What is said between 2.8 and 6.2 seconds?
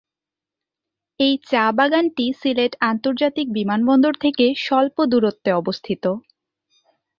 আন্তর্জাতিক বিমানবন্দর থেকে স্বল্প দূরত্বে অবস্থিত।